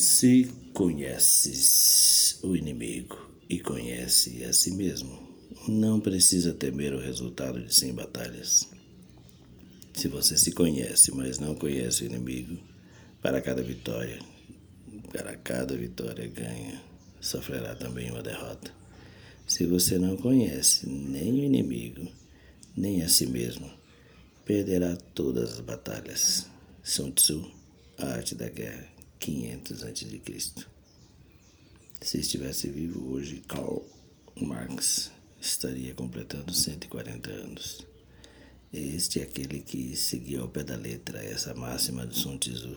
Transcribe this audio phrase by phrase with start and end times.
[0.00, 3.18] Se conheces o inimigo
[3.50, 5.36] e conhece a si mesmo,
[5.68, 8.66] não precisa temer o resultado de cem batalhas.
[9.92, 12.58] Se você se conhece, mas não conhece o inimigo,
[13.20, 14.18] para cada vitória,
[15.12, 16.82] para cada vitória ganha,
[17.20, 18.72] sofrerá também uma derrota.
[19.46, 22.10] Se você não conhece nem o inimigo,
[22.74, 23.70] nem a si mesmo,
[24.46, 26.46] perderá todas as batalhas.
[26.82, 27.52] Sun Tzu,
[27.98, 30.66] A Arte da Guerra, 500 a.C.
[32.00, 33.82] Se estivesse vivo hoje, Karl
[34.40, 37.86] Marx estaria completando 140 anos.
[38.72, 42.74] Este é aquele que seguiu ao pé da letra essa máxima do Sun Tzu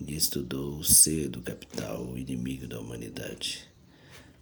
[0.00, 3.68] e estudou o ser do capital, o inimigo da humanidade.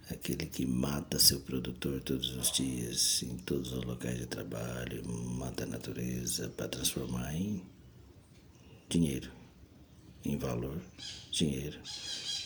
[0.09, 5.63] Aquele que mata seu produtor todos os dias, em todos os locais de trabalho, mata
[5.63, 7.61] a natureza para transformar em
[8.89, 9.36] dinheiro
[10.27, 10.79] em valor,
[11.31, 11.79] dinheiro,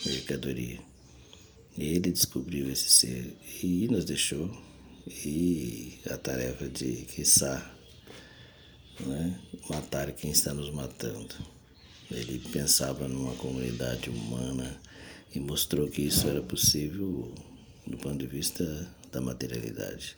[0.05, 0.79] mercadoria.
[1.77, 4.49] Ele descobriu esse ser e nos deixou.
[5.07, 7.73] E a tarefa de, quiçá,
[8.99, 11.33] né, matar quem está nos matando.
[12.11, 14.79] Ele pensava numa comunidade humana
[15.33, 17.33] e mostrou que isso era possível
[17.87, 18.63] do ponto de vista
[19.11, 20.17] da materialidade.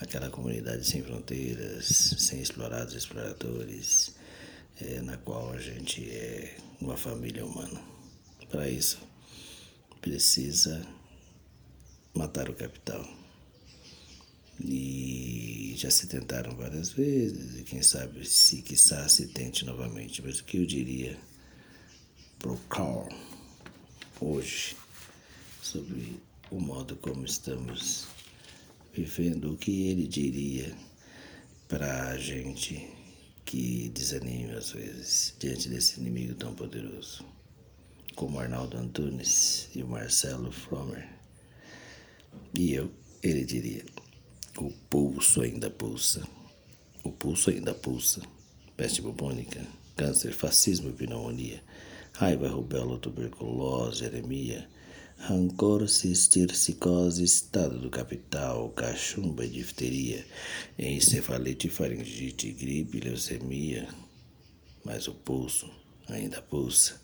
[0.00, 4.14] Aquela comunidade sem fronteiras, sem explorados exploradores,
[4.80, 7.80] é, na qual a gente é uma família humana.
[8.48, 8.98] Para isso,
[10.00, 10.86] precisa
[12.14, 13.06] matar o capital.
[14.60, 20.22] E já se tentaram várias vezes, e quem sabe se quiçá se tente novamente.
[20.22, 21.18] Mas o que eu diria
[22.38, 23.08] pro Carl
[24.20, 24.76] hoje
[25.62, 28.06] sobre o modo como estamos
[28.92, 30.76] vivendo, o que ele diria
[31.66, 33.01] para a gente
[33.44, 37.24] que desanime às vezes diante desse inimigo tão poderoso,
[38.14, 41.08] como Arnaldo Antunes e o Marcelo Fromer.
[42.58, 42.90] E eu,
[43.22, 43.84] ele diria:
[44.58, 46.26] o pulso ainda pulsa,
[47.02, 48.22] o pulso ainda pulsa,
[48.76, 49.66] peste bubônica,
[49.96, 51.62] câncer, fascismo e pneumonia,
[52.12, 54.68] raiva, rubéola, tuberculose, anemia
[55.18, 60.24] rancor, cisticose, estado do capital, cachumba, difteria,
[60.78, 63.88] encefalite, faringite, gripe, leucemia.
[64.84, 65.70] Mas o pulso
[66.08, 67.00] ainda pulsa.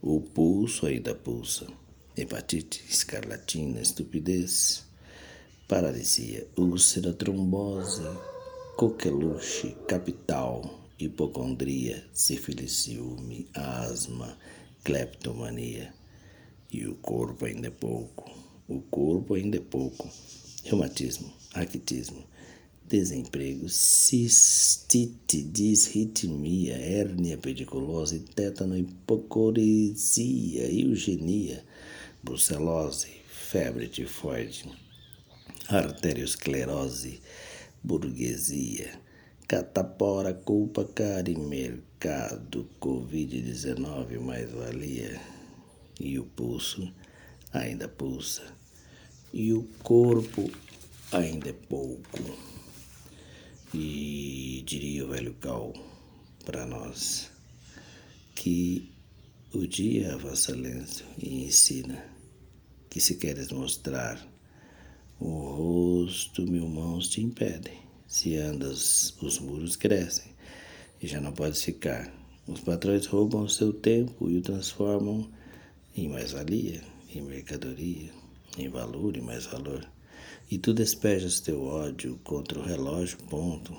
[0.00, 1.66] O pulso ainda pulsa.
[2.16, 4.84] Hepatite, escarlatina, estupidez,
[5.68, 8.02] paralisia, úlcera, trombose,
[8.76, 14.36] coqueluche, capital, hipocondria, sífilis, ciúme, asma,
[14.84, 15.94] cleptomania
[16.72, 18.30] e o corpo ainda é pouco.
[18.66, 20.08] O corpo ainda é pouco.
[20.64, 22.24] Reumatismo, raquitismo,
[22.88, 31.62] desemprego, cistite, disritmia, hérnia pediculose, tétano, hipocoresia, eugenia,
[32.22, 34.64] brucelose, febre tifoide,
[35.68, 37.20] arteriosclerose,
[37.82, 38.98] burguesia,
[39.46, 45.31] catapora, culpa, cara e mercado, Covid-19, mais-valia
[46.02, 46.92] e o pulso
[47.52, 48.42] ainda pulsa,
[49.32, 50.50] e o corpo
[51.12, 52.36] ainda é pouco.
[53.72, 55.72] E diria o velho Cal
[56.44, 57.30] para nós
[58.34, 58.92] que
[59.54, 62.04] o dia avança lento e ensina
[62.90, 64.20] que se queres mostrar
[65.20, 67.80] o rosto, mil mãos te impedem.
[68.08, 70.32] Se andas, os muros crescem
[71.00, 72.12] e já não podes ficar.
[72.46, 75.30] Os patrões roubam o seu tempo e o transformam
[75.94, 76.82] em mais-valia,
[77.14, 78.10] em mercadoria,
[78.56, 79.86] em valor e mais valor.
[80.50, 83.76] E tu despejas teu ódio contra o relógio ponto,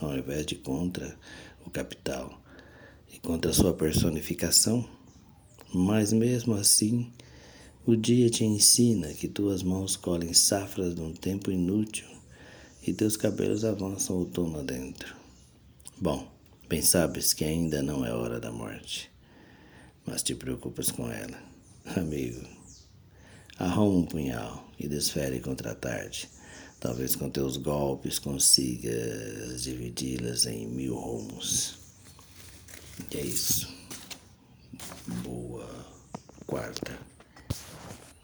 [0.00, 1.18] ao invés de contra
[1.64, 2.40] o capital
[3.12, 4.88] e contra sua personificação.
[5.72, 7.12] Mas mesmo assim,
[7.86, 12.06] o dia te ensina que tuas mãos colhem safras de um tempo inútil
[12.86, 15.14] e teus cabelos avançam outono adentro.
[16.00, 16.26] Bom,
[16.68, 19.13] bem sabes que ainda não é hora da morte
[20.06, 21.38] mas te preocupas com ela.
[21.96, 22.46] Amigo,
[23.58, 26.28] arruma um punhal e desfere contra a tarde.
[26.80, 31.78] Talvez com teus golpes consigas dividi-las em mil rumos.
[33.10, 33.72] E é isso.
[35.22, 35.86] Boa
[36.46, 36.98] quarta.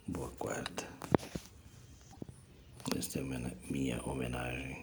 [0.06, 0.87] Boa quarta.
[2.97, 3.23] Esta é
[3.71, 4.79] minha homenagem.